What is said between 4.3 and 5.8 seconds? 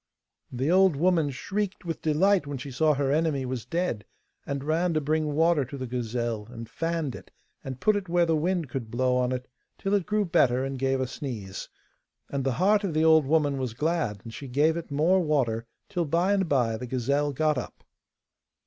and ran to bring water to